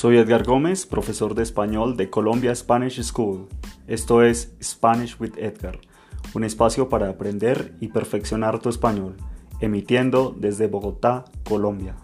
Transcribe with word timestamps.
Soy 0.00 0.16
Edgar 0.16 0.44
Gómez, 0.44 0.86
profesor 0.86 1.34
de 1.34 1.42
español 1.42 1.94
de 1.98 2.08
Colombia 2.08 2.54
Spanish 2.54 3.02
School. 3.02 3.48
Esto 3.86 4.22
es 4.22 4.56
Spanish 4.62 5.20
with 5.20 5.36
Edgar, 5.36 5.78
un 6.32 6.42
espacio 6.42 6.88
para 6.88 7.10
aprender 7.10 7.74
y 7.80 7.88
perfeccionar 7.88 8.60
tu 8.60 8.70
español, 8.70 9.18
emitiendo 9.60 10.34
desde 10.34 10.68
Bogotá, 10.68 11.26
Colombia. 11.46 11.96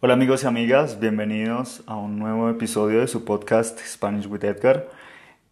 Hola 0.00 0.12
amigos 0.12 0.44
y 0.44 0.46
amigas, 0.46 1.00
bienvenidos 1.00 1.82
a 1.86 1.96
un 1.96 2.18
nuevo 2.18 2.50
episodio 2.50 3.00
de 3.00 3.08
su 3.08 3.24
podcast 3.24 3.80
Spanish 3.80 4.26
with 4.26 4.44
Edgar. 4.44 4.90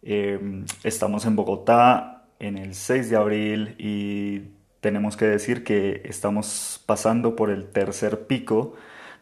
Eh, 0.03 0.63
estamos 0.83 1.25
en 1.25 1.35
Bogotá 1.35 2.27
en 2.37 2.59
el 2.59 2.75
6 2.75 3.09
de 3.09 3.15
abril 3.15 3.75
y 3.79 4.58
tenemos 4.81 5.17
que 5.17 5.25
decir 5.25 5.63
que 5.63 6.01
estamos 6.05 6.81
pasando 6.85 7.35
por 7.35 7.49
el 7.49 7.65
tercer 7.65 8.27
pico 8.27 8.75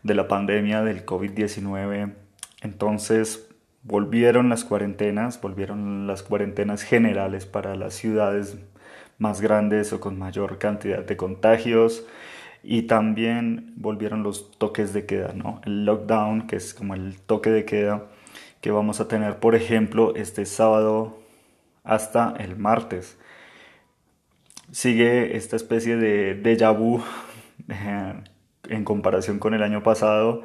de 0.03 0.15
la 0.15 0.27
pandemia 0.27 0.83
del 0.83 1.05
COVID-19. 1.05 2.13
Entonces 2.61 3.49
volvieron 3.83 4.49
las 4.49 4.63
cuarentenas, 4.63 5.41
volvieron 5.41 6.07
las 6.07 6.23
cuarentenas 6.23 6.83
generales 6.83 7.45
para 7.45 7.75
las 7.75 7.93
ciudades 7.93 8.57
más 9.17 9.41
grandes 9.41 9.93
o 9.93 9.99
con 9.99 10.19
mayor 10.19 10.59
cantidad 10.59 11.03
de 11.03 11.17
contagios 11.17 12.05
y 12.63 12.83
también 12.83 13.73
volvieron 13.77 14.23
los 14.23 14.51
toques 14.57 14.93
de 14.93 15.05
queda, 15.05 15.33
¿no? 15.33 15.61
El 15.65 15.85
lockdown, 15.85 16.47
que 16.47 16.57
es 16.57 16.73
como 16.73 16.93
el 16.93 17.19
toque 17.21 17.49
de 17.49 17.65
queda 17.65 18.07
que 18.61 18.71
vamos 18.71 18.99
a 18.99 19.07
tener, 19.07 19.39
por 19.39 19.55
ejemplo, 19.55 20.15
este 20.15 20.45
sábado 20.45 21.19
hasta 21.83 22.33
el 22.39 22.57
martes 22.57 23.17
sigue 24.71 25.37
esta 25.37 25.55
especie 25.55 25.97
de 25.97 26.35
déjà 26.41 26.71
vu 26.71 27.01
eh, 27.69 28.13
en 28.69 28.83
comparación 28.83 29.39
con 29.39 29.53
el 29.53 29.63
año 29.63 29.83
pasado. 29.83 30.43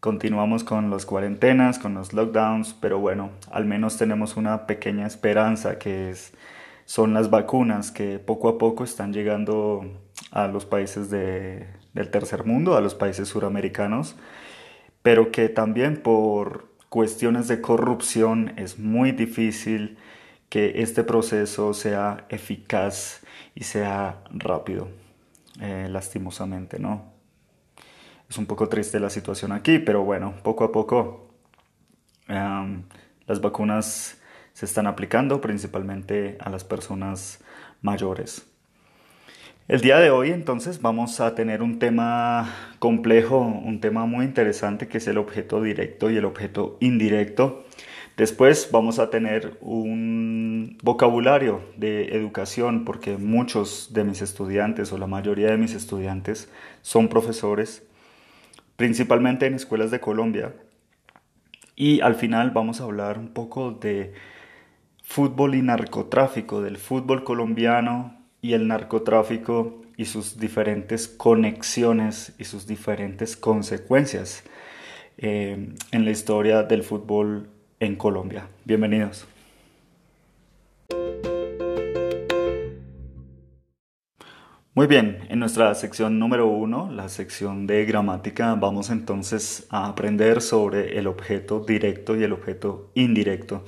Continuamos 0.00 0.64
con 0.64 0.90
las 0.90 1.06
cuarentenas, 1.06 1.78
con 1.78 1.94
los 1.94 2.12
lockdowns, 2.12 2.74
pero 2.74 2.98
bueno, 2.98 3.30
al 3.50 3.64
menos 3.64 3.96
tenemos 3.96 4.36
una 4.36 4.66
pequeña 4.66 5.06
esperanza 5.06 5.78
que 5.78 6.10
es, 6.10 6.34
son 6.84 7.14
las 7.14 7.30
vacunas 7.30 7.90
que 7.90 8.18
poco 8.18 8.48
a 8.48 8.58
poco 8.58 8.84
están 8.84 9.14
llegando 9.14 9.82
a 10.30 10.46
los 10.46 10.66
países 10.66 11.08
del 11.10 12.10
tercer 12.10 12.44
mundo, 12.44 12.76
a 12.76 12.82
los 12.82 12.94
países 12.94 13.28
suramericanos, 13.28 14.16
pero 15.02 15.30
que 15.30 15.48
también 15.48 16.02
por 16.02 16.68
cuestiones 16.90 17.48
de 17.48 17.62
corrupción 17.62 18.52
es 18.56 18.78
muy 18.78 19.12
difícil 19.12 19.96
que 20.54 20.82
este 20.82 21.02
proceso 21.02 21.74
sea 21.74 22.26
eficaz 22.28 23.24
y 23.56 23.64
sea 23.64 24.22
rápido, 24.30 24.86
eh, 25.60 25.88
lastimosamente, 25.90 26.78
¿no? 26.78 27.12
Es 28.30 28.38
un 28.38 28.46
poco 28.46 28.68
triste 28.68 29.00
la 29.00 29.10
situación 29.10 29.50
aquí, 29.50 29.80
pero 29.80 30.04
bueno, 30.04 30.32
poco 30.44 30.62
a 30.62 30.70
poco 30.70 31.34
las 32.28 33.40
vacunas 33.40 34.22
se 34.52 34.66
están 34.66 34.86
aplicando 34.86 35.40
principalmente 35.40 36.38
a 36.38 36.50
las 36.50 36.62
personas 36.62 37.40
mayores. 37.82 38.46
El 39.66 39.80
día 39.80 39.98
de 39.98 40.10
hoy 40.10 40.30
entonces 40.30 40.80
vamos 40.80 41.18
a 41.18 41.34
tener 41.34 41.62
un 41.62 41.80
tema 41.80 42.54
complejo, 42.78 43.40
un 43.40 43.80
tema 43.80 44.06
muy 44.06 44.24
interesante 44.24 44.86
que 44.86 44.98
es 44.98 45.08
el 45.08 45.18
objeto 45.18 45.60
directo 45.60 46.10
y 46.10 46.16
el 46.16 46.24
objeto 46.24 46.76
indirecto. 46.78 47.64
Después 48.16 48.68
vamos 48.70 49.00
a 49.00 49.10
tener 49.10 49.58
un 49.60 50.78
vocabulario 50.82 51.62
de 51.76 52.16
educación 52.16 52.84
porque 52.84 53.16
muchos 53.16 53.92
de 53.92 54.04
mis 54.04 54.22
estudiantes 54.22 54.92
o 54.92 54.98
la 54.98 55.08
mayoría 55.08 55.50
de 55.50 55.56
mis 55.56 55.74
estudiantes 55.74 56.48
son 56.80 57.08
profesores, 57.08 57.82
principalmente 58.76 59.46
en 59.46 59.54
escuelas 59.54 59.90
de 59.90 59.98
Colombia. 59.98 60.54
Y 61.74 62.02
al 62.02 62.14
final 62.14 62.52
vamos 62.52 62.80
a 62.80 62.84
hablar 62.84 63.18
un 63.18 63.30
poco 63.30 63.72
de 63.72 64.12
fútbol 65.02 65.56
y 65.56 65.62
narcotráfico, 65.62 66.62
del 66.62 66.76
fútbol 66.76 67.24
colombiano 67.24 68.16
y 68.40 68.52
el 68.52 68.68
narcotráfico 68.68 69.82
y 69.96 70.04
sus 70.04 70.38
diferentes 70.38 71.08
conexiones 71.08 72.32
y 72.38 72.44
sus 72.44 72.68
diferentes 72.68 73.36
consecuencias 73.36 74.44
eh, 75.18 75.74
en 75.90 76.04
la 76.04 76.10
historia 76.12 76.62
del 76.62 76.84
fútbol 76.84 77.48
en 77.80 77.96
Colombia. 77.96 78.48
Bienvenidos. 78.64 79.26
Muy 84.76 84.88
bien, 84.88 85.20
en 85.28 85.38
nuestra 85.38 85.72
sección 85.76 86.18
número 86.18 86.48
uno, 86.48 86.90
la 86.90 87.08
sección 87.08 87.68
de 87.68 87.84
gramática, 87.84 88.56
vamos 88.56 88.90
entonces 88.90 89.68
a 89.70 89.86
aprender 89.86 90.42
sobre 90.42 90.98
el 90.98 91.06
objeto 91.06 91.60
directo 91.60 92.16
y 92.16 92.24
el 92.24 92.32
objeto 92.32 92.90
indirecto. 92.94 93.64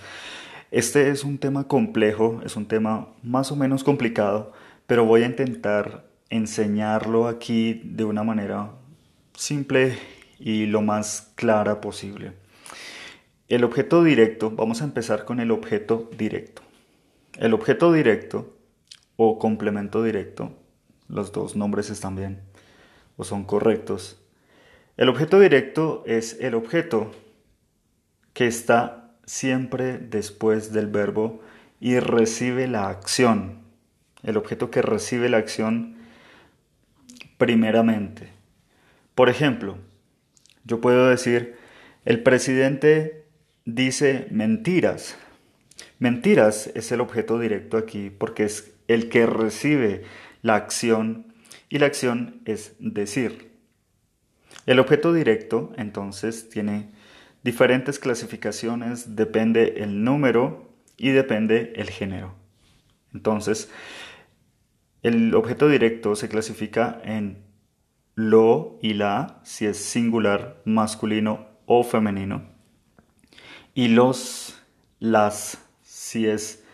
Este 0.72 1.10
es 1.10 1.22
un 1.22 1.38
tema 1.38 1.68
complejo, 1.68 2.40
es 2.44 2.56
un 2.56 2.66
tema 2.66 3.06
más 3.22 3.52
o 3.52 3.56
menos 3.56 3.84
complicado, 3.84 4.52
pero 4.88 5.04
voy 5.04 5.22
a 5.22 5.26
intentar 5.26 6.06
enseñarlo 6.28 7.28
aquí 7.28 7.80
de 7.84 8.02
una 8.02 8.24
manera 8.24 8.72
simple 9.32 9.96
y 10.40 10.66
lo 10.66 10.82
más 10.82 11.32
clara 11.36 11.80
posible. 11.80 12.32
El 13.48 13.62
objeto 13.62 14.02
directo, 14.02 14.50
vamos 14.50 14.82
a 14.82 14.84
empezar 14.84 15.24
con 15.24 15.38
el 15.38 15.52
objeto 15.52 16.10
directo. 16.18 16.62
El 17.38 17.54
objeto 17.54 17.92
directo 17.92 18.56
o 19.14 19.38
complemento 19.38 20.02
directo, 20.02 20.52
los 21.08 21.30
dos 21.30 21.54
nombres 21.54 21.88
están 21.90 22.16
bien 22.16 22.40
o 23.16 23.22
son 23.22 23.44
correctos. 23.44 24.20
El 24.96 25.08
objeto 25.08 25.38
directo 25.38 26.02
es 26.06 26.38
el 26.40 26.54
objeto 26.54 27.12
que 28.32 28.48
está 28.48 29.12
siempre 29.26 29.98
después 29.98 30.72
del 30.72 30.88
verbo 30.88 31.40
y 31.78 32.00
recibe 32.00 32.66
la 32.66 32.88
acción. 32.88 33.60
El 34.24 34.36
objeto 34.38 34.72
que 34.72 34.82
recibe 34.82 35.28
la 35.28 35.36
acción 35.36 35.96
primeramente. 37.38 38.32
Por 39.14 39.28
ejemplo, 39.28 39.78
yo 40.64 40.80
puedo 40.80 41.08
decir, 41.08 41.56
el 42.04 42.22
presidente 42.22 43.25
dice 43.66 44.28
mentiras. 44.30 45.18
Mentiras 45.98 46.70
es 46.74 46.90
el 46.92 47.00
objeto 47.02 47.38
directo 47.38 47.76
aquí 47.76 48.10
porque 48.10 48.44
es 48.44 48.72
el 48.88 49.10
que 49.10 49.26
recibe 49.26 50.04
la 50.40 50.54
acción 50.54 51.34
y 51.68 51.78
la 51.78 51.86
acción 51.86 52.40
es 52.46 52.74
decir. 52.78 53.50
El 54.64 54.78
objeto 54.78 55.12
directo 55.12 55.72
entonces 55.76 56.48
tiene 56.48 56.90
diferentes 57.42 57.98
clasificaciones, 57.98 59.16
depende 59.16 59.74
el 59.78 60.02
número 60.04 60.72
y 60.96 61.10
depende 61.10 61.72
el 61.76 61.90
género. 61.90 62.34
Entonces, 63.12 63.70
el 65.02 65.34
objeto 65.34 65.68
directo 65.68 66.16
se 66.16 66.28
clasifica 66.28 67.00
en 67.04 67.44
lo 68.14 68.78
y 68.82 68.94
la, 68.94 69.40
si 69.44 69.66
es 69.66 69.76
singular, 69.76 70.62
masculino 70.64 71.46
o 71.66 71.84
femenino 71.84 72.55
y 73.76 73.88
los, 73.88 74.58
las, 75.00 75.58
si 75.82 76.26
es 76.26 76.64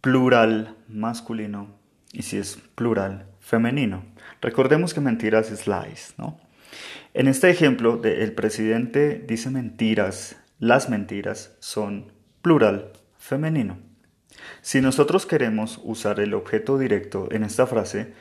plural 0.00 0.76
masculino 0.88 1.74
y 2.12 2.22
si 2.22 2.38
es 2.38 2.56
plural 2.76 3.26
femenino. 3.40 4.04
Recordemos 4.40 4.94
que 4.94 5.00
mentiras 5.00 5.50
es 5.50 5.66
lies, 5.66 6.14
¿no? 6.18 6.38
En 7.14 7.26
este 7.26 7.50
ejemplo 7.50 8.00
el 8.04 8.32
presidente 8.32 9.24
dice 9.26 9.50
mentiras, 9.50 10.36
las 10.60 10.88
mentiras 10.88 11.56
son 11.58 12.12
plural 12.42 12.92
femenino. 13.18 13.78
Si 14.62 14.80
nosotros 14.80 15.26
queremos 15.26 15.80
usar 15.82 16.20
el 16.20 16.32
objeto 16.32 16.78
directo 16.78 17.26
en 17.32 17.42
esta 17.42 17.66
frase, 17.66 18.12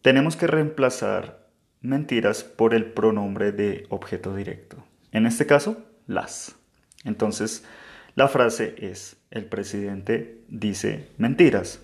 tenemos 0.00 0.36
que 0.36 0.46
reemplazar 0.46 1.48
mentiras 1.80 2.44
por 2.44 2.72
el 2.72 2.92
pronombre 2.92 3.50
de 3.50 3.86
objeto 3.88 4.36
directo. 4.36 4.84
En 5.10 5.26
este 5.26 5.46
caso, 5.46 5.84
las. 6.06 6.57
Entonces, 7.08 7.64
la 8.14 8.28
frase 8.28 8.74
es, 8.78 9.16
el 9.30 9.46
presidente 9.46 10.44
dice 10.48 11.08
mentiras. 11.16 11.80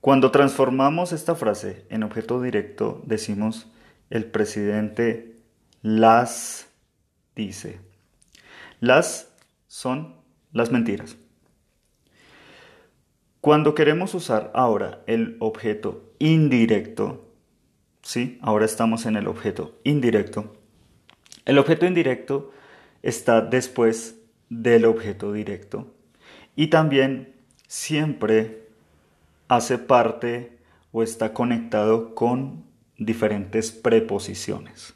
Cuando 0.00 0.30
transformamos 0.30 1.12
esta 1.12 1.34
frase 1.34 1.86
en 1.88 2.02
objeto 2.02 2.42
directo, 2.42 3.02
decimos, 3.06 3.66
el 4.10 4.26
presidente 4.26 5.38
las 5.80 6.68
dice. 7.34 7.80
Las 8.80 9.32
son 9.66 10.16
las 10.52 10.70
mentiras. 10.70 11.16
Cuando 13.40 13.74
queremos 13.74 14.14
usar 14.14 14.50
ahora 14.54 15.02
el 15.06 15.36
objeto 15.40 16.12
indirecto, 16.18 17.32
¿sí? 18.02 18.38
Ahora 18.42 18.66
estamos 18.66 19.06
en 19.06 19.16
el 19.16 19.26
objeto 19.26 19.78
indirecto. 19.84 20.54
El 21.46 21.58
objeto 21.58 21.86
indirecto 21.86 22.52
está 23.04 23.42
después 23.42 24.16
del 24.48 24.86
objeto 24.86 25.32
directo 25.32 25.94
y 26.56 26.68
también 26.68 27.34
siempre 27.68 28.66
hace 29.46 29.78
parte 29.78 30.58
o 30.90 31.02
está 31.02 31.34
conectado 31.34 32.14
con 32.14 32.64
diferentes 32.96 33.72
preposiciones. 33.72 34.94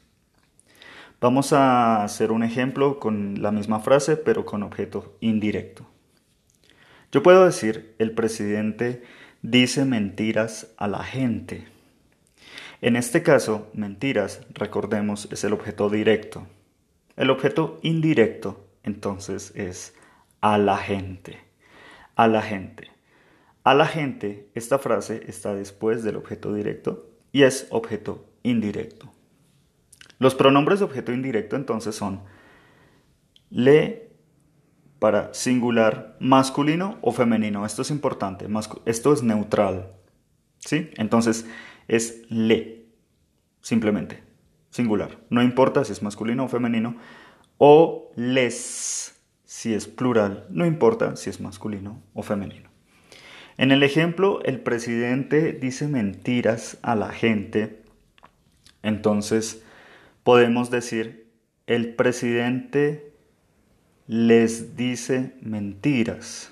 Vamos 1.21 1.53
a 1.53 2.03
hacer 2.03 2.31
un 2.31 2.43
ejemplo 2.43 2.99
con 2.99 3.41
la 3.41 3.51
misma 3.51 3.79
frase, 3.79 4.17
pero 4.17 4.45
con 4.45 4.63
objeto 4.63 5.15
indirecto. 5.19 5.85
Yo 7.11 7.21
puedo 7.21 7.45
decir, 7.45 7.93
el 7.99 8.11
presidente 8.11 9.03
dice 9.41 9.85
mentiras 9.85 10.73
a 10.77 10.87
la 10.87 11.03
gente. 11.03 11.67
En 12.81 12.95
este 12.95 13.21
caso, 13.21 13.69
mentiras, 13.73 14.41
recordemos, 14.53 15.27
es 15.31 15.43
el 15.43 15.53
objeto 15.53 15.89
directo. 15.89 16.47
El 17.19 17.31
objeto 17.31 17.79
indirecto, 17.81 18.65
entonces, 18.81 19.51
es 19.53 19.93
a 20.39 20.57
la 20.57 20.77
gente. 20.77 21.37
A 22.15 22.29
la 22.29 22.41
gente. 22.41 22.91
A 23.65 23.73
la 23.73 23.85
gente, 23.85 24.49
esta 24.55 24.79
frase 24.79 25.25
está 25.27 25.53
después 25.53 26.01
del 26.01 26.15
objeto 26.15 26.53
directo 26.53 27.09
y 27.33 27.43
es 27.43 27.67
objeto 27.71 28.25
indirecto. 28.41 29.11
Los 30.17 30.33
pronombres 30.33 30.79
de 30.79 30.85
objeto 30.85 31.11
indirecto 31.11 31.57
entonces 31.57 31.93
son 31.93 32.21
le 33.49 34.13
para 34.99 35.33
singular 35.33 36.15
masculino 36.21 36.99
o 37.01 37.11
femenino. 37.11 37.65
Esto 37.65 37.81
es 37.81 37.91
importante, 37.91 38.47
esto 38.85 39.11
es 39.11 39.23
neutral. 39.23 39.91
¿Sí? 40.59 40.89
Entonces 40.95 41.45
es 41.89 42.21
le, 42.29 42.85
simplemente, 43.59 44.28
singular. 44.69 45.17
No 45.29 45.41
importa 45.41 45.83
si 45.83 45.91
es 45.91 46.01
masculino 46.01 46.45
o 46.45 46.47
femenino. 46.47 46.95
O 47.57 48.11
les, 48.15 49.19
si 49.43 49.73
es 49.73 49.87
plural. 49.87 50.45
No 50.49 50.65
importa 50.65 51.15
si 51.15 51.29
es 51.29 51.41
masculino 51.41 52.01
o 52.13 52.23
femenino. 52.23 52.69
En 53.57 53.71
el 53.71 53.83
ejemplo, 53.83 54.41
el 54.43 54.61
presidente 54.61 55.51
dice 55.51 55.87
mentiras 55.87 56.77
a 56.81 56.95
la 56.95 57.11
gente. 57.11 57.81
Entonces, 58.83 59.63
podemos 60.23 60.71
decir, 60.71 61.27
el 61.67 61.93
presidente 61.95 63.11
les 64.07 64.77
dice 64.77 65.35
mentiras. 65.41 66.51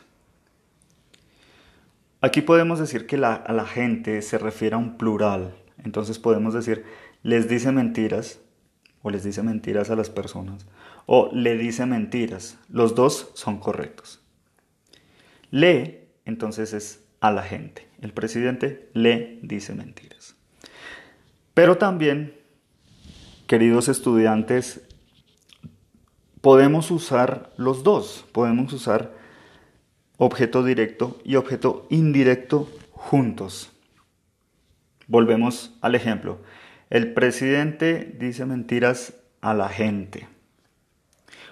Aquí 2.20 2.42
podemos 2.42 2.78
decir 2.80 3.08
que 3.08 3.16
a 3.16 3.54
la 3.54 3.66
gente 3.66 4.22
se 4.22 4.38
refiere 4.38 4.76
a 4.76 4.80
un 4.80 4.98
plural. 4.98 5.56
Entonces 5.84 6.20
podemos 6.20 6.54
decir, 6.54 6.84
les 7.28 7.50
dice 7.50 7.74
mentiras 7.74 8.40
o 9.02 9.10
les 9.10 9.26
dice 9.26 9.44
mentiras 9.44 9.90
a 9.90 9.98
las 9.98 10.10
personas 10.10 10.66
o 11.06 11.30
le 11.34 11.58
dice 11.58 11.86
mentiras. 11.86 12.58
Los 12.70 12.96
dos 12.96 13.32
son 13.34 13.60
correctos. 13.60 14.22
Le, 15.52 16.08
entonces 16.24 16.72
es 16.72 17.04
a 17.20 17.32
la 17.32 17.44
gente. 17.44 17.86
El 18.00 18.14
presidente 18.14 18.90
le 18.94 19.40
dice 19.42 19.76
mentiras. 19.76 20.38
Pero 21.54 21.78
también 21.78 22.34
queridos 23.46 23.90
estudiantes, 23.90 24.88
podemos 26.40 26.92
usar 26.92 27.52
los 27.58 27.84
dos, 27.84 28.26
podemos 28.32 28.72
usar 28.72 29.14
objeto 30.16 30.64
directo 30.64 31.20
y 31.26 31.36
objeto 31.36 31.88
indirecto 31.90 32.70
juntos. 32.92 33.74
Volvemos 35.08 35.74
al 35.82 35.96
ejemplo. 35.96 36.40
El 36.90 37.14
presidente 37.14 38.16
dice 38.18 38.46
mentiras 38.46 39.14
a 39.42 39.54
la 39.54 39.70
gente. 39.70 40.28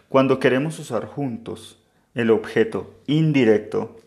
Cuando 0.08 0.40
queremos 0.40 0.80
usar 0.80 1.06
juntos 1.06 1.84
el 2.14 2.32
objeto 2.32 3.02
indirecto, 3.08 4.00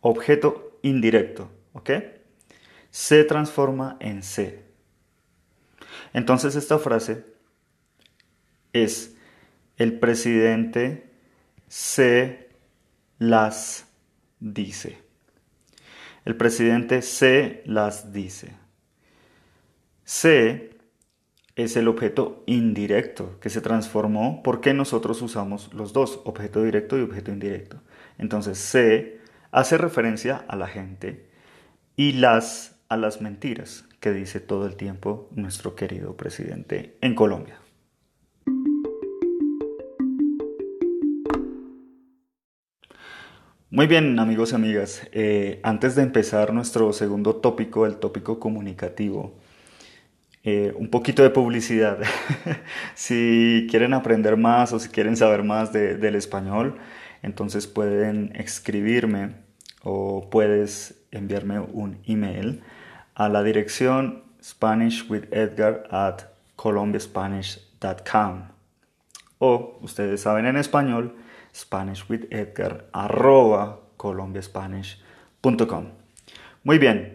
objeto 0.00 0.78
indirecto, 0.82 1.50
¿ok? 1.72 1.90
Se 2.90 3.24
transforma 3.24 3.96
en 4.00 4.22
se. 4.22 4.64
Entonces 6.12 6.56
esta 6.56 6.78
frase 6.78 7.24
es 8.72 9.16
el 9.76 9.98
presidente 9.98 11.10
se 11.68 12.48
las 13.18 13.86
dice. 14.40 14.98
El 16.24 16.36
presidente 16.36 17.02
se 17.02 17.62
las 17.66 18.12
dice. 18.12 18.63
Se 20.04 20.70
es 21.56 21.76
el 21.76 21.88
objeto 21.88 22.42
indirecto 22.46 23.38
que 23.40 23.48
se 23.48 23.60
transformó 23.60 24.42
porque 24.42 24.74
nosotros 24.74 25.22
usamos 25.22 25.72
los 25.72 25.92
dos, 25.92 26.20
objeto 26.24 26.62
directo 26.62 26.98
y 26.98 27.02
objeto 27.02 27.30
indirecto. 27.30 27.80
Entonces 28.18 28.58
se 28.58 29.20
hace 29.50 29.78
referencia 29.78 30.44
a 30.48 30.56
la 30.56 30.66
gente 30.66 31.26
y 31.96 32.12
las 32.12 32.72
a 32.88 32.96
las 32.96 33.22
mentiras 33.22 33.86
que 33.98 34.12
dice 34.12 34.40
todo 34.40 34.66
el 34.66 34.76
tiempo 34.76 35.28
nuestro 35.32 35.74
querido 35.74 36.16
presidente 36.16 36.96
en 37.00 37.14
Colombia. 37.14 37.58
Muy 43.70 43.88
bien, 43.88 44.18
amigos 44.20 44.52
y 44.52 44.54
amigas, 44.54 45.02
eh, 45.12 45.58
antes 45.64 45.96
de 45.96 46.02
empezar 46.02 46.52
nuestro 46.52 46.92
segundo 46.92 47.36
tópico, 47.36 47.86
el 47.86 47.96
tópico 47.96 48.38
comunicativo, 48.38 49.34
eh, 50.44 50.74
un 50.76 50.88
poquito 50.90 51.22
de 51.22 51.30
publicidad. 51.30 51.98
si 52.94 53.66
quieren 53.70 53.94
aprender 53.94 54.36
más 54.36 54.72
o 54.72 54.78
si 54.78 54.90
quieren 54.90 55.16
saber 55.16 55.42
más 55.42 55.72
del 55.72 56.14
español, 56.14 56.78
entonces 57.22 57.66
pueden 57.66 58.32
escribirme 58.36 59.36
o 59.82 60.28
puedes 60.30 61.02
enviarme 61.10 61.60
un 61.60 61.98
email 62.06 62.62
a 63.14 63.28
la 63.30 63.42
dirección 63.42 64.22
SpanishWithEdgar 64.42 65.84
at 65.90 66.24
colombiaspanish.com 66.56 68.42
o 69.38 69.78
ustedes 69.80 70.20
saben 70.20 70.46
en 70.46 70.56
español 70.56 71.16
SpanishWithEdgar 71.54 72.86
arroba 72.92 73.80
colombiaspanish.com 73.96 75.86
Muy 76.62 76.78
bien, 76.78 77.13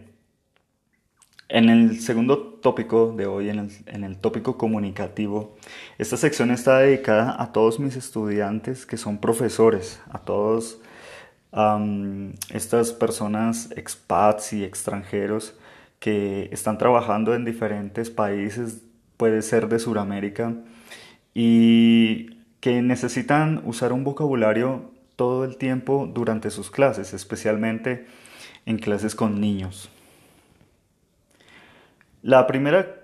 en 1.49 1.69
el 1.69 1.99
segundo 1.99 2.37
tópico 2.37 3.11
de 3.11 3.25
hoy, 3.25 3.49
en 3.49 4.03
el, 4.03 4.17
tópico 4.17 4.57
comunicativo, 4.57 5.57
esta 5.97 6.15
sección 6.15 6.51
está 6.51 6.77
dedicada 6.77 7.41
a 7.41 7.51
todos 7.51 7.79
mis 7.79 7.95
estudiantes 7.95 8.85
que 8.85 8.97
son 8.97 9.17
profesores, 9.17 9.99
a 10.11 10.19
todos 10.19 10.79
estas 12.53 12.93
personas 12.93 13.71
expats 13.75 14.53
y 14.53 14.63
extranjeros 14.63 15.55
que 15.99 16.47
están 16.51 16.77
trabajando 16.77 17.33
en 17.33 17.43
diferentes 17.43 18.11
países, 18.11 18.83
puede 19.17 19.41
ser 19.41 19.67
de 19.67 19.79
Sudamérica, 19.79 20.53
y 21.33 22.37
que 22.59 22.81
necesitan 22.83 23.63
usar 23.65 23.91
un 23.91 24.03
vocabulario 24.03 24.91
todo 25.15 25.43
el 25.43 25.57
tiempo 25.57 26.09
durante 26.13 26.51
sus 26.51 26.69
clases, 26.69 27.13
especialmente 27.13 28.05
en 28.65 28.77
clases 28.77 29.15
con 29.15 29.41
niños. 29.41 29.89
La 32.21 32.47
primera 32.47 32.97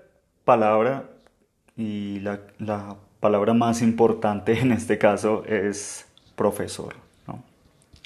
palabra 0.44 1.08
y 1.76 2.20
la, 2.20 2.40
palabra 3.20 3.54
más 3.54 3.80
importante 3.80 4.58
en 4.60 4.72
este 4.72 4.98
caso 4.98 5.44
es 5.46 6.06
profesor. 6.34 6.94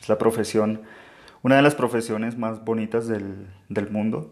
Es 0.01 0.09
la 0.09 0.17
profesión, 0.19 0.83
una 1.43 1.57
de 1.57 1.63
las 1.63 1.75
profesiones 1.75 2.39
más 2.39 2.65
bonitas 2.65 3.09
del, 3.09 3.91
mundo 3.91 4.31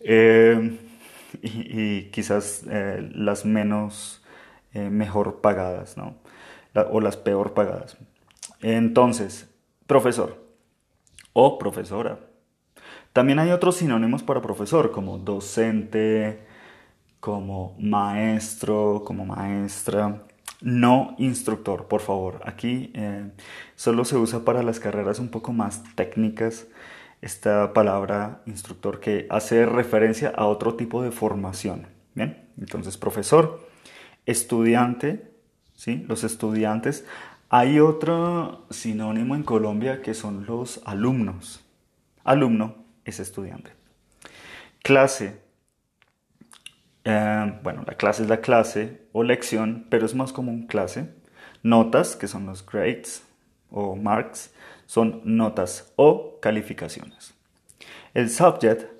eh, 0.00 0.78
y, 1.42 2.02
quizás 2.10 2.64
eh, 2.70 3.10
las 3.14 3.44
menos 3.44 4.22
eh, 4.72 4.90
mejor 4.90 5.40
pagadas, 5.40 5.96
¿no? 5.96 6.16
o 6.90 7.00
las 7.00 7.16
peor 7.16 7.54
pagadas. 7.54 7.96
Entonces, 8.60 9.50
profesor 9.86 10.44
o 11.32 11.58
profesora. 11.58 12.18
También 13.14 13.38
hay 13.38 13.52
otros 13.52 13.76
sinónimos 13.76 14.24
para 14.24 14.42
profesor, 14.42 14.90
como 14.90 15.18
docente, 15.18 16.40
como 17.20 17.76
maestro, 17.78 19.04
como 19.06 19.24
maestra. 19.24 20.24
No 20.60 21.14
instructor, 21.18 21.86
por 21.86 22.00
favor. 22.00 22.40
Aquí 22.44 22.90
eh, 22.92 23.30
solo 23.76 24.04
se 24.04 24.16
usa 24.16 24.44
para 24.44 24.64
las 24.64 24.80
carreras 24.80 25.20
un 25.20 25.28
poco 25.28 25.52
más 25.52 25.84
técnicas 25.94 26.66
esta 27.22 27.72
palabra 27.72 28.42
instructor 28.46 28.98
que 28.98 29.28
hace 29.30 29.64
referencia 29.64 30.30
a 30.34 30.46
otro 30.46 30.74
tipo 30.74 31.00
de 31.00 31.12
formación. 31.12 31.86
Bien, 32.16 32.48
entonces 32.58 32.96
profesor, 32.96 33.64
estudiante, 34.26 35.30
¿sí? 35.76 36.04
Los 36.08 36.24
estudiantes. 36.24 37.06
Hay 37.48 37.78
otro 37.78 38.66
sinónimo 38.70 39.36
en 39.36 39.44
Colombia 39.44 40.02
que 40.02 40.14
son 40.14 40.46
los 40.46 40.82
alumnos. 40.84 41.64
Alumno 42.24 42.83
es 43.04 43.20
estudiante. 43.20 43.72
Clase. 44.82 45.40
Eh, 47.04 47.60
bueno, 47.62 47.84
la 47.86 47.94
clase 47.96 48.22
es 48.22 48.28
la 48.28 48.40
clase 48.40 49.02
o 49.12 49.22
lección, 49.22 49.86
pero 49.90 50.06
es 50.06 50.14
más 50.14 50.32
común 50.32 50.66
clase. 50.66 51.14
Notas, 51.62 52.16
que 52.16 52.28
son 52.28 52.46
los 52.46 52.64
grades 52.64 53.24
o 53.70 53.96
marks, 53.96 54.54
son 54.86 55.22
notas 55.24 55.92
o 55.96 56.38
calificaciones. 56.40 57.34
El 58.12 58.30
subject 58.30 58.90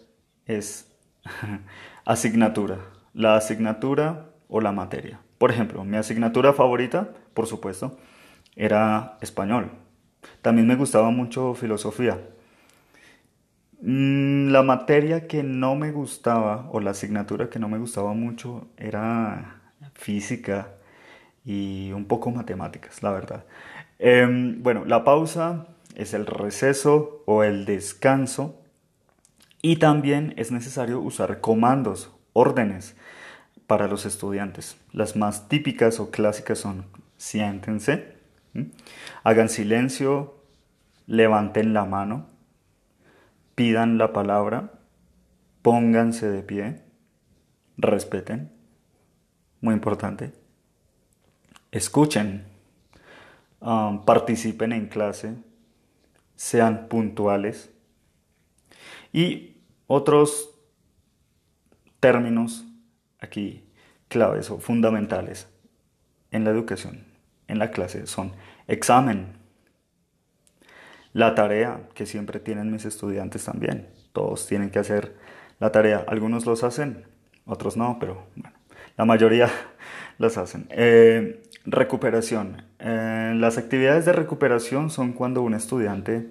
es 0.47 0.91
asignatura 2.05 2.79
la 3.15 3.37
asignatura 3.37 4.31
o 4.49 4.61
la 4.61 4.73
materia. 4.73 5.21
Por 5.39 5.51
ejemplo, 5.51 5.85
mi 5.85 5.97
asignatura 5.97 6.53
favorita, 6.53 7.11
por 7.33 7.47
supuesto, 7.47 7.97
era 8.57 9.17
español. 9.21 9.71
También 10.43 10.67
me 10.67 10.77
gustaba 10.77 11.11
mucho 11.11 11.55
filosofía. 11.55 12.21
Mm, 13.87 14.49
la 14.50 14.62
materia 14.62 15.26
que 15.29 15.43
no 15.43 15.75
me 15.76 15.93
gustaba, 15.93 16.71
o 16.73 16.81
la 16.81 16.93
asignatura 16.93 17.50
que 17.50 17.59
no 17.59 17.69
me 17.69 17.76
gustaba 17.79 18.14
mucho, 18.14 18.69
era 18.79 19.61
física 19.93 20.71
y 21.45 21.93
un 21.93 22.07
poco 22.07 22.31
matemáticas, 22.31 23.03
la 23.03 23.11
verdad. 23.11 23.45
Em, 23.99 24.62
bueno, 24.62 24.87
la 24.87 25.05
pausa 25.05 25.67
es 25.97 26.14
el 26.14 26.25
receso 26.25 27.23
o 27.26 27.45
el 27.45 27.67
descanso 27.67 28.59
y 29.61 29.76
también 29.76 30.33
es 30.38 30.50
necesario 30.50 31.00
usar 31.00 31.43
comandos, 31.43 32.11
órdenes 32.33 32.97
para 33.67 33.87
los 33.87 34.07
estudiantes. 34.07 34.79
Las 34.93 35.14
más 35.14 35.49
típicas 35.49 36.00
o 36.00 36.11
clásicas 36.11 36.59
son 36.59 36.87
siéntense, 37.19 38.17
hagan 39.25 39.50
silencio, 39.50 40.37
levanten 41.07 41.75
la 41.75 41.85
mano, 41.85 42.34
pidan 43.55 43.99
la 43.99 44.13
palabra, 44.13 44.73
pónganse 45.63 46.29
de 46.29 46.43
pie, 46.43 46.83
respeten, 47.77 48.53
muy 49.61 49.75
importante, 49.75 50.33
escuchen, 51.71 52.45
um, 53.61 54.05
participen 54.05 54.73
en 54.73 54.89
clase, 54.89 55.37
sean 56.37 56.89
puntuales. 56.89 57.71
Y 59.13 59.57
otros 59.87 60.51
términos 62.01 62.65
aquí 63.21 63.65
claves 64.09 64.51
o 64.51 64.59
fundamentales 64.59 65.49
en 66.31 66.45
la 66.45 66.51
educación, 66.51 67.07
en 67.49 67.59
la 67.59 67.71
clase, 67.71 68.07
son 68.07 68.33
examen, 68.67 69.44
la 71.14 71.35
tarea 71.35 71.80
que 71.94 72.04
siempre 72.04 72.40
tienen 72.40 72.71
mis 72.71 72.85
estudiantes 72.85 73.44
también. 73.44 73.88
Todos 74.12 74.47
tienen 74.47 74.71
que 74.71 74.80
hacer 74.80 75.14
la 75.61 75.73
tarea. 75.73 76.04
Algunos 76.06 76.44
los 76.44 76.64
hacen, 76.64 77.04
otros 77.47 77.76
no, 77.76 77.97
pero 77.99 78.26
bueno, 78.37 78.54
la 78.99 79.04
mayoría 79.06 79.49
las 80.18 80.37
hacen. 80.37 80.66
Eh, 80.71 81.40
recuperación. 81.64 82.62
Eh, 82.80 83.33
las 83.37 83.56
actividades 83.56 84.04
de 84.04 84.12
recuperación 84.12 84.90
son 84.90 85.12
cuando 85.12 85.40
un 85.40 85.54
estudiante 85.54 86.28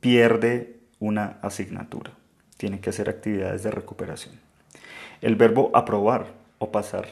pierde 0.00 0.76
una 0.98 1.38
asignatura. 1.40 2.10
Tiene 2.56 2.80
que 2.80 2.90
hacer 2.90 3.08
actividades 3.08 3.62
de 3.62 3.70
recuperación. 3.70 4.34
El 5.20 5.36
verbo 5.36 5.70
aprobar 5.74 6.26
o 6.58 6.72
pasar 6.72 7.06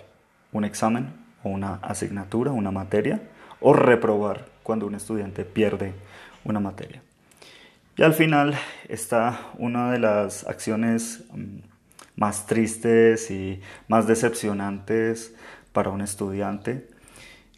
un 0.51 0.65
examen 0.65 1.15
o 1.45 1.51
una 1.51 1.75
asignatura, 1.77 2.51
una 2.51 2.71
materia, 2.71 3.23
o 3.61 3.73
reprobar 3.73 4.47
cuando 4.63 4.87
un 4.87 4.95
estudiante 4.95 5.45
pierde 5.45 5.95
una 6.45 6.61
materia. 6.61 7.01
Y 7.97 8.03
al 8.03 8.15
final 8.15 8.55
está 8.89 9.53
una 9.59 9.93
de 9.93 9.99
las 9.99 10.47
acciones 10.47 11.25
mm, 11.33 11.59
más 12.17 12.47
tristes 12.47 13.31
y 13.31 13.61
más 13.89 14.07
decepcionantes 14.07 15.35
para 15.73 15.91
un 15.91 16.01
estudiante, 16.01 16.89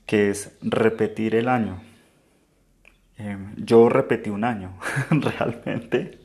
que 0.06 0.30
es 0.30 0.56
repetir 0.60 1.36
el 1.36 1.48
año. 1.48 1.80
Em, 3.16 3.54
yo 3.56 3.88
repetí 3.88 4.30
un 4.30 4.44
año, 4.44 4.76
realmente. 5.10 6.18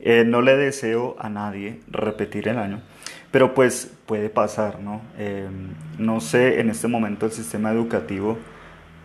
Eh, 0.00 0.24
no 0.24 0.42
le 0.42 0.56
deseo 0.56 1.16
a 1.18 1.28
nadie 1.28 1.80
repetir 1.88 2.48
el 2.48 2.58
año, 2.58 2.82
pero 3.30 3.54
pues 3.54 3.92
puede 4.06 4.30
pasar, 4.30 4.80
¿no? 4.80 5.00
Em, 5.16 5.74
no 5.98 6.20
sé 6.20 6.60
en 6.60 6.70
este 6.70 6.88
momento 6.88 7.26
el 7.26 7.32
sistema 7.32 7.70
educativo 7.72 8.38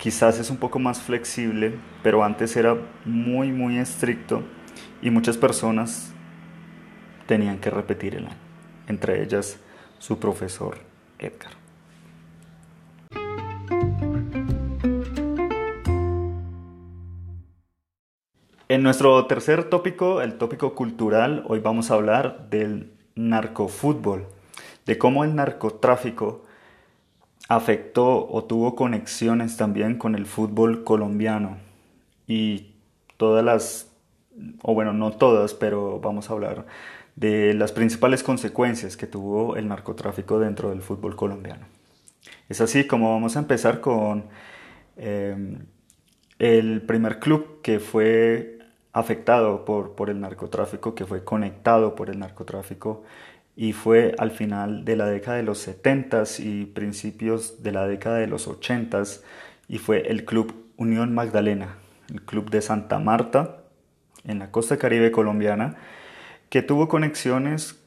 Quizás 0.04 0.38
es 0.38 0.50
un 0.50 0.58
poco 0.58 0.80
más 0.80 1.02
flexible, 1.02 1.80
pero 2.04 2.26
antes 2.26 2.58
era 2.58 2.76
muy, 3.06 3.54
muy 3.54 3.78
estricto 3.78 4.44
y 5.02 5.10
muchas 5.10 5.38
personas 5.38 6.12
tenían 7.26 7.58
que 7.60 7.70
repetir 7.70 8.16
el 8.16 8.26
año, 8.26 8.36
entre 8.90 9.24
ellas 9.24 9.62
su 10.00 10.20
profesor 10.20 10.78
Edgar. 11.20 11.54
En 18.68 18.84
nuestro 18.84 19.26
tercer 19.28 19.70
tópico, 19.70 20.22
el 20.22 20.38
tópico 20.38 20.76
cultural, 20.76 21.46
hoy 21.48 21.62
vamos 21.62 21.92
a 21.92 21.94
hablar 21.94 22.50
del 22.50 22.92
narcofútbol, 23.16 24.28
de 24.86 24.98
cómo 24.98 25.24
el 25.24 25.34
narcotráfico 25.34 26.43
afectó 27.50 28.28
o 28.30 28.44
tuvo 28.46 28.76
conexiones 28.76 29.58
también 29.58 29.98
con 29.98 30.16
el 30.16 30.26
fútbol 30.26 30.84
colombiano 30.84 31.58
y 32.28 32.74
todas 33.18 33.44
las, 33.44 33.92
o 34.62 34.74
bueno, 34.74 34.94
no 34.94 35.12
todas, 35.12 35.54
pero 35.54 36.00
vamos 36.00 36.30
a 36.30 36.34
hablar 36.34 36.66
de 37.16 37.54
las 37.54 37.72
principales 37.72 38.24
consecuencias 38.24 38.98
que 38.98 39.08
tuvo 39.08 39.56
el 39.56 39.68
narcotráfico 39.68 40.40
dentro 40.40 40.70
del 40.70 40.82
fútbol 40.82 41.16
colombiano. 41.16 41.66
Es 42.50 42.62
así 42.62 42.88
como 42.88 43.12
vamos 43.12 43.36
a 43.36 43.40
empezar 43.40 43.82
con 43.82 44.26
em, 44.98 45.60
el 46.40 46.82
primer 46.82 47.20
club 47.20 47.62
que 47.62 47.80
fue 47.80 48.60
afectado 48.94 49.66
por, 49.66 49.96
por 49.96 50.10
el 50.10 50.20
narcotráfico, 50.20 50.96
que 50.96 51.06
fue 51.06 51.24
conectado 51.24 51.96
por 51.96 52.10
el 52.10 52.20
narcotráfico 52.20 53.04
y 53.56 53.74
fue 53.74 54.16
al 54.18 54.32
final 54.32 54.84
de 54.86 54.96
la 54.96 55.06
década 55.08 55.38
de 55.38 55.44
los 55.44 55.60
70 55.60 56.24
y 56.40 56.66
principios 56.66 57.62
de 57.62 57.72
la 57.72 57.88
década 57.88 58.18
de 58.18 58.28
los 58.28 58.48
80 58.48 59.04
y 59.68 59.78
fue 59.78 60.08
el 60.10 60.26
Club 60.26 60.54
Unión 60.78 61.14
Magdalena, 61.14 61.76
el 62.10 62.22
club 62.22 62.50
de 62.50 62.62
Santa 62.62 63.00
Marta 63.00 63.64
en 64.26 64.40
la 64.40 64.52
costa 64.52 64.78
caribe 64.78 65.12
colombiana, 65.12 65.76
que 66.50 66.62
tuvo 66.62 66.88
conexiones 66.88 67.80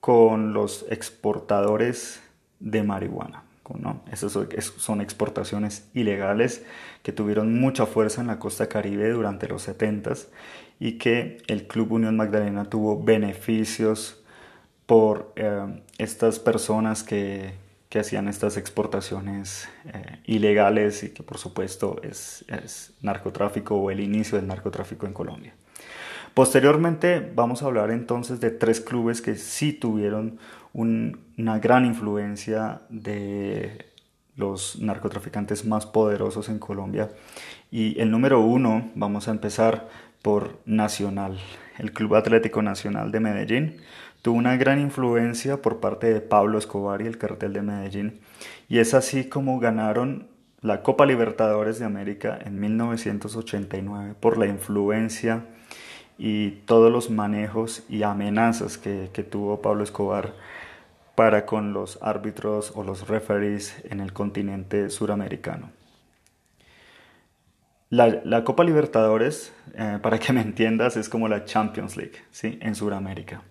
con 0.00 0.52
los 0.52 0.86
exportadores 0.90 2.22
de 2.60 2.82
marihuana. 2.82 3.44
¿no? 3.78 4.02
Esas 4.10 4.36
son 4.76 5.00
exportaciones 5.00 5.88
ilegales 5.94 6.64
que 7.02 7.12
tuvieron 7.12 7.58
mucha 7.58 7.86
fuerza 7.86 8.20
en 8.20 8.26
la 8.26 8.38
costa 8.38 8.68
caribe 8.68 9.10
durante 9.10 9.48
los 9.48 9.62
70 9.62 10.12
y 10.78 10.98
que 10.98 11.38
el 11.46 11.66
Club 11.66 11.92
Unión 11.92 12.16
Magdalena 12.16 12.64
tuvo 12.64 13.02
beneficios 13.02 14.21
por 14.92 15.32
eh, 15.36 15.80
estas 15.96 16.38
personas 16.38 17.02
que, 17.02 17.54
hacían 17.98 18.28
estas 18.28 18.58
exportaciones 18.58 19.66
eh, 19.86 20.18
ilegales 20.26 21.02
y 21.02 21.14
que 21.14 21.22
por 21.22 21.38
supuesto 21.38 21.98
es, 22.02 22.44
narcotráfico 23.00 23.74
o 23.74 23.90
el 23.90 24.00
inicio 24.00 24.36
del 24.36 24.46
narcotráfico 24.46 25.06
en 25.06 25.14
Colombia. 25.14 25.54
Posteriormente 26.34 27.32
vamos 27.34 27.62
a 27.62 27.66
hablar 27.66 27.90
entonces 27.90 28.38
de 28.40 28.50
tres 28.50 28.82
clubes 28.82 29.22
que 29.22 29.36
sí 29.36 29.72
tuvieron 29.72 30.38
una 30.74 31.58
gran 31.58 31.86
influencia 31.86 32.82
de 32.90 33.86
los 34.36 34.78
narcotraficantes 34.78 35.64
más 35.64 35.86
poderosos 35.86 36.50
en 36.50 36.58
Colombia. 36.58 37.10
Y 37.70 37.98
el 37.98 38.10
número 38.10 38.40
uno, 38.40 38.90
vamos 38.94 39.26
a 39.26 39.30
empezar 39.30 39.88
por 40.20 40.58
Nacional, 40.66 41.38
el 41.78 41.92
Club 41.92 42.14
Atlético 42.14 42.60
Nacional 42.60 43.10
de 43.10 43.20
Medellín, 43.20 43.80
tuvo 44.22 44.38
una 44.38 44.56
gran 44.56 44.80
influencia 44.80 45.60
por 45.60 45.80
parte 45.80 46.12
de 46.12 46.20
Pablo 46.20 46.56
Escobar 46.56 47.02
y 47.02 47.06
el 47.06 47.18
cartel 47.18 47.52
de 47.52 47.62
Medellín, 47.62 48.20
y 48.68 48.78
es 48.78 48.94
así 48.94 49.28
como 49.28 49.58
ganaron 49.58 50.28
la 50.60 50.82
Copa 50.82 51.06
Libertadores 51.06 51.80
de 51.80 51.86
América 51.86 52.38
en 52.44 52.60
1989 52.60 54.14
por 54.20 54.38
la 54.38 54.46
influencia 54.46 55.44
y 56.18 56.50
todos 56.66 56.92
los 56.92 57.10
manejos 57.10 57.82
y 57.88 58.04
amenazas 58.04 58.78
que, 58.78 59.08
tuvo 59.28 59.60
Pablo 59.60 59.82
Escobar 59.82 60.34
para 61.16 61.44
con 61.44 61.72
los 61.72 61.98
árbitros 62.00 62.72
o 62.76 62.84
los 62.84 63.08
referees 63.08 63.82
en 63.90 63.98
el 63.98 64.12
continente 64.12 64.88
suramericano. 64.88 65.70
La, 67.90 68.44
Copa 68.44 68.64
Libertadores, 68.64 69.52
eh, 69.74 69.98
para 70.00 70.18
que 70.18 70.32
me 70.32 70.40
entiendas, 70.40 70.96
es 70.96 71.08
como 71.08 71.28
la 71.28 71.44
Champions 71.44 71.96
League 71.96 72.18
¿sí? 72.30 72.58
en 72.62 72.74
Sudamérica 72.74 73.42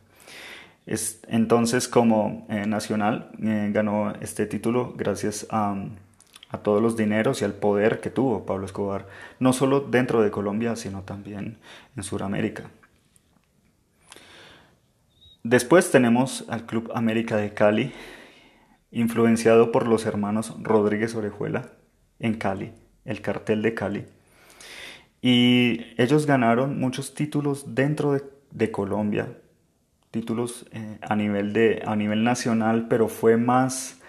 entonces, 0.86 1.88
como 1.88 2.46
eh, 2.50 2.66
Nacional 2.66 3.32
eh, 3.42 3.70
ganó 3.72 4.14
este 4.20 4.46
título 4.46 4.94
gracias 4.98 5.46
a, 5.50 5.76
todos 6.64 6.82
los 6.82 6.98
dineros 6.98 7.42
y 7.42 7.46
al 7.46 7.54
poder 7.54 8.02
que 8.02 8.10
tuvo 8.10 8.46
Pablo 8.46 8.66
Escobar, 8.66 9.08
no 9.40 9.54
solo 9.54 9.80
dentro 9.80 10.22
de 10.22 10.32
Colombia, 10.32 10.76
sino 10.76 11.04
también 11.04 11.60
en 11.96 12.04
Sudamérica. 12.04 12.70
Después 15.44 15.90
tenemos 15.92 16.44
al 16.50 16.66
Club 16.66 16.92
América 16.94 17.38
de 17.38 17.54
Cali, 17.54 17.94
influenciado 18.92 19.72
por 19.72 19.88
los 19.88 20.06
hermanos 20.06 20.54
Rodríguez 20.62 21.16
Orejuela 21.16 21.70
en 22.20 22.34
Cali, 22.34 22.74
el 23.06 23.22
cartel 23.22 23.62
de 23.62 23.74
Cali. 23.74 24.06
Y 25.22 25.86
ellos 25.98 26.26
ganaron 26.26 26.80
muchos 26.80 27.14
títulos 27.14 27.76
dentro 27.76 28.18
de 28.52 28.72
Colombia, 28.72 29.30
títulos 30.12 30.66
eh, 30.72 30.98
a, 31.02 31.16
nivel 31.16 31.54
de, 31.54 31.82
a 31.86 31.96
nivel 31.96 32.24
nacional, 32.24 32.88
pero 32.90 33.08
fue 33.08 33.38
más 33.38 34.00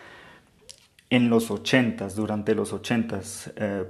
en 1.10 1.30
los 1.30 1.50
80s, 1.50 2.14
durante 2.14 2.54
los 2.54 2.74
80s. 2.74 3.52
Eh, 3.56 3.84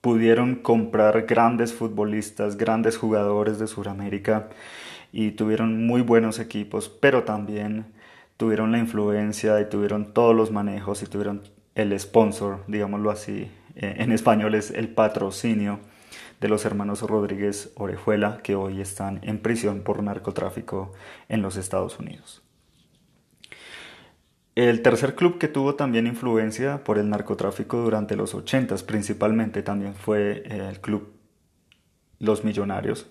pudieron 0.00 0.56
comprar 0.56 1.26
grandes 1.26 1.72
futbolistas, 1.72 2.56
grandes 2.56 2.96
jugadores 2.96 3.58
de 3.58 3.66
Sudamérica 3.66 4.48
y 5.12 5.32
tuvieron 5.32 5.86
muy 5.86 6.02
buenos 6.02 6.38
equipos, 6.38 6.88
pero 6.88 7.24
también 7.24 7.86
tuvieron 8.36 8.72
la 8.72 8.78
influencia 8.78 9.60
y 9.60 9.68
tuvieron 9.68 10.12
todos 10.12 10.34
los 10.34 10.50
manejos 10.50 11.02
y 11.02 11.06
tuvieron 11.06 11.42
el 11.74 11.98
sponsor, 11.98 12.62
digámoslo 12.66 13.10
así, 13.10 13.50
eh, 13.74 13.96
en 13.98 14.12
español 14.12 14.54
es 14.54 14.70
el 14.70 14.88
patrocinio 14.88 15.80
de 16.40 16.48
los 16.48 16.64
hermanos 16.64 17.02
Rodríguez 17.02 17.72
Orejuela, 17.76 18.38
que 18.42 18.54
hoy 18.54 18.80
están 18.80 19.20
en 19.22 19.38
prisión 19.38 19.80
por 19.80 20.02
narcotráfico 20.02 20.92
en 21.28 21.42
los 21.42 21.56
Estados 21.56 21.98
Unidos. 21.98 22.42
El 24.54 24.80
tercer 24.80 25.14
club 25.14 25.36
que 25.36 25.48
tuvo 25.48 25.74
también 25.74 26.06
influencia 26.06 26.82
por 26.82 26.98
el 26.98 27.10
narcotráfico 27.10 27.76
durante 27.76 28.16
los 28.16 28.34
80 28.34 28.74
principalmente 28.86 29.62
también 29.62 29.94
fue 29.94 30.44
el 30.46 30.80
club 30.80 31.12
Los 32.18 32.42
Millonarios. 32.42 33.06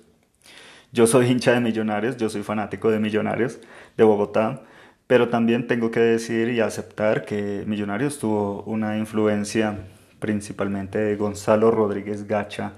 Yo 0.91 1.05
soy 1.05 1.27
hincha 1.27 1.51
de 1.51 1.59
Millonarios, 1.59 2.17
yo 2.17 2.29
soy 2.29 2.41
fanático 2.41 2.89
de 2.89 2.99
Millonarios 2.99 3.59
de 3.95 4.03
Bogotá, 4.03 4.63
pero 5.05 5.29
también 5.29 5.67
tengo 5.67 5.91
que 5.91 5.99
decir 5.99 6.49
y 6.49 6.61
aceptar 6.61 7.25
que 7.25 7.63
Millonarios 7.67 8.17
tuvo 8.17 8.63
una 8.63 8.97
influencia 8.97 9.85
principalmente 10.19 10.97
de 10.97 11.15
Gonzalo 11.15 11.69
Rodríguez 11.69 12.27
Gacha 12.27 12.73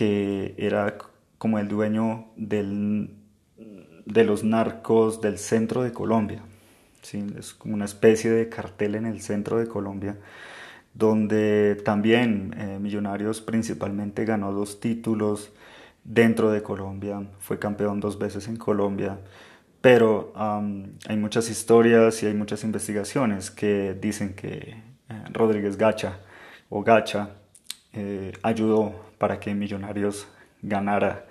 que 0.00 0.54
era 0.56 0.96
como 1.36 1.58
el 1.58 1.68
dueño 1.68 2.28
del, 2.34 3.10
de 4.06 4.24
los 4.24 4.42
narcos 4.44 5.20
del 5.20 5.36
centro 5.36 5.82
de 5.82 5.92
Colombia. 5.92 6.42
¿sí? 7.02 7.22
Es 7.38 7.52
como 7.52 7.74
una 7.74 7.84
especie 7.84 8.30
de 8.30 8.48
cartel 8.48 8.94
en 8.94 9.04
el 9.04 9.20
centro 9.20 9.58
de 9.58 9.66
Colombia, 9.66 10.16
donde 10.94 11.76
también 11.84 12.54
eh, 12.56 12.78
Millonarios 12.80 13.42
principalmente 13.42 14.24
ganó 14.24 14.54
dos 14.54 14.80
títulos 14.80 15.52
dentro 16.02 16.50
de 16.50 16.62
Colombia, 16.62 17.22
fue 17.38 17.58
campeón 17.58 18.00
dos 18.00 18.18
veces 18.18 18.48
en 18.48 18.56
Colombia, 18.56 19.18
pero 19.82 20.32
hay 20.34 21.16
muchas 21.18 21.50
historias 21.50 22.22
y 22.22 22.26
hay 22.26 22.32
muchas 22.32 22.64
investigaciones 22.64 23.50
que 23.50 23.94
dicen 24.00 24.32
que 24.32 24.76
eh, 25.10 25.24
Rodríguez 25.30 25.76
Gacha 25.76 26.20
o 26.70 26.82
Gacha 26.82 27.32
eh, 27.92 28.32
ayudó 28.42 29.09
para 29.20 29.38
que 29.38 29.54
Millonarios 29.54 30.26
ganara 30.62 31.26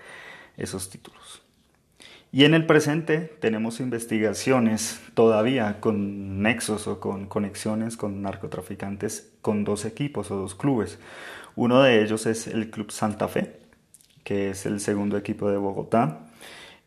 esos 0.57 0.91
títulos. 0.91 1.41
Y 2.31 2.43
en 2.43 2.53
el 2.53 2.67
presente 2.67 3.21
tenemos 3.39 3.79
investigaciones 3.79 5.01
todavía 5.15 5.81
con 5.81 6.43
nexos 6.43 6.87
o 6.87 6.99
con 6.99 7.25
conexiones 7.25 7.97
con 7.97 8.21
narcotraficantes 8.21 9.33
con 9.41 9.63
dos 9.63 9.85
equipos 9.85 10.29
o 10.29 10.35
dos 10.35 10.53
clubes. 10.53 10.99
Uno 11.55 11.81
de 11.81 12.03
ellos 12.03 12.27
es 12.27 12.45
el 12.45 12.69
Club 12.69 12.91
Santa 12.91 13.27
Fe, 13.27 13.57
que 14.23 14.51
es 14.51 14.67
el 14.67 14.79
segundo 14.79 15.17
equipo 15.17 15.49
de 15.49 15.57
Bogotá 15.57 16.27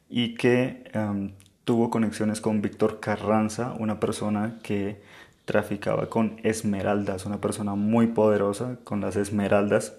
y 0.09 0.35
que 0.35 0.85
em, 0.93 1.33
tuvo 1.65 1.91
conexiones 1.91 2.41
con 2.41 2.63
Víctor 2.63 3.01
Carranza, 3.01 3.75
una 3.77 3.99
persona 3.99 4.61
que 4.63 5.03
traficaba 5.45 6.09
con 6.09 6.37
esmeraldas, 6.45 7.27
una 7.27 7.41
persona 7.41 7.75
muy 7.75 8.07
poderosa 8.07 8.79
con 8.85 9.01
las 9.01 9.17
esmeraldas, 9.17 9.97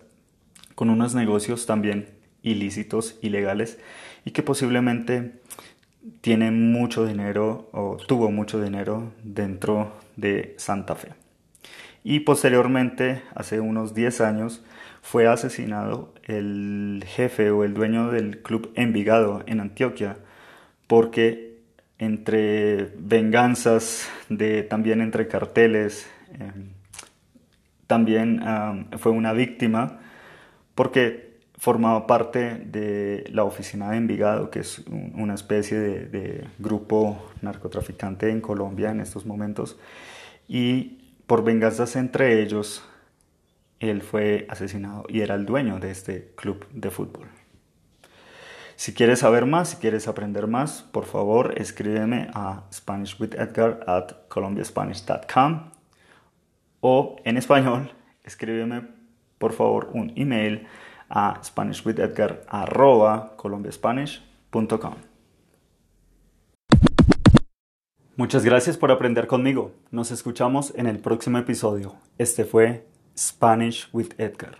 con 0.75 0.89
unos 0.89 1.15
negocios 1.15 1.65
también 1.65 2.09
ilícitos, 2.41 3.17
ilegales, 3.21 3.79
y 4.25 4.31
que 4.31 4.43
posiblemente 4.43 5.33
tiene 6.21 6.51
mucho 6.51 7.05
dinero 7.05 7.69
o 7.71 7.97
tuvo 7.97 8.31
mucho 8.31 8.61
dinero 8.61 9.13
dentro 9.23 9.93
de 10.15 10.55
Santa 10.57 10.95
Fe. 10.95 11.09
Y 12.03 12.21
posteriormente, 12.21 13.21
hace 13.33 13.61
unos 13.61 13.93
10 13.93 14.21
años, 14.21 14.63
fue 15.01 15.27
asesinado 15.27 16.13
el 16.23 17.03
jefe 17.07 17.51
o 17.51 17.63
el 17.63 17.73
dueño 17.73 18.11
del 18.11 18.41
club 18.41 18.71
Envigado 18.75 19.43
en 19.47 19.59
Antioquia 19.59 20.17
porque 20.87 21.53
entre 21.97 22.91
venganzas, 22.97 24.09
de, 24.29 24.63
también 24.63 25.01
entre 25.01 25.27
carteles. 25.27 26.09
Em, 26.39 26.69
también 27.87 28.41
fue 28.97 29.11
una 29.11 29.33
víctima 29.33 29.99
porque 30.75 31.33
formaba 31.57 32.07
parte 32.07 32.59
de 32.65 33.25
la 33.31 33.43
oficina 33.43 33.91
de 33.91 33.97
Envigado, 33.97 34.49
que 34.49 34.59
es 34.59 34.83
una 35.13 35.33
especie 35.33 35.79
de, 35.79 36.47
grupo 36.59 37.31
narcotraficante 37.41 38.29
en 38.29 38.41
Colombia 38.41 38.91
en 38.91 38.99
estos 38.99 39.25
momentos. 39.25 39.79
Y 40.47 41.13
por 41.25 41.43
venganzas 41.43 41.95
entre 41.95 42.41
ellos, 42.41 42.83
él 43.79 44.01
fue 44.01 44.45
asesinado 44.49 45.05
y 45.07 45.21
era 45.21 45.35
el 45.35 45.45
dueño 45.45 45.79
de 45.79 45.91
este 45.91 46.33
club 46.35 46.65
de 46.71 46.89
fútbol. 46.89 47.27
Si 48.75 48.93
quieres 48.93 49.19
saber 49.19 49.45
más, 49.45 49.69
si 49.69 49.77
quieres 49.77 50.07
aprender 50.07 50.47
más, 50.47 50.81
por 50.81 51.05
favor 51.05 51.53
escríbeme 51.57 52.29
a 52.33 52.63
SpanishWithEdgar 52.73 53.85
at 53.87 54.27
colombiaspanish.com 54.27 55.71
o 56.81 57.15
en 57.23 57.37
español, 57.37 57.93
escríbeme 58.23 58.81
por 59.43 59.51
favor 59.51 59.89
un 59.93 60.13
email 60.15 60.65
a 61.09 61.41
SpanishWithEdgar 61.43 62.45
arroba 62.47 63.35
colombiaspanish.com. 63.35 64.93
Muchas 68.15 68.45
gracias 68.45 68.77
por 68.77 68.89
aprender 68.89 69.27
conmigo. 69.27 69.73
Nos 69.91 70.11
escuchamos 70.11 70.71
en 70.77 70.87
el 70.87 70.99
próximo 70.99 71.39
episodio. 71.39 71.95
Este 72.17 72.45
fue 72.45 72.87
Spanish 73.17 73.89
with 73.91 74.13
Edgar. 74.17 74.59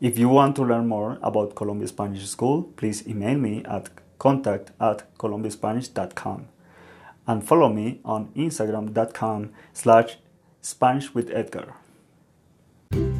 If 0.00 0.16
you 0.16 0.28
want 0.28 0.54
to 0.54 0.64
learn 0.64 0.86
more 0.86 1.18
about 1.20 1.54
Columbia 1.54 1.88
Spanish 1.88 2.24
School, 2.28 2.72
please 2.76 3.04
email 3.08 3.38
me 3.38 3.64
at 3.66 3.90
contact 4.18 4.70
at 4.78 5.12
colombiaspanish.com 5.18 6.46
and 7.26 7.42
follow 7.42 7.70
me 7.70 8.00
on 8.04 8.28
instagram.com 8.36 9.50
slash 9.72 10.18
Spanish. 10.62 11.10
thank 12.92 13.14
you 13.14 13.19